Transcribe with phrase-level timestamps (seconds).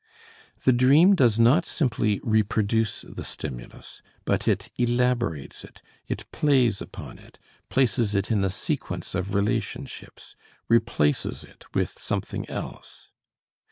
[0.63, 7.19] The dream does not simply reproduce the stimulus, but it elaborates it, it plays upon
[7.19, 7.37] it,
[7.69, 10.35] places it in a sequence of relationships,
[10.67, 13.11] replaces it with something else.